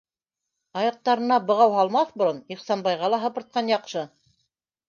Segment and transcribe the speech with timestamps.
[0.79, 4.09] Аяҡтарына бығау һалмаҫ борон, Ихсанбайға ла һыпыртҡан яҡшы...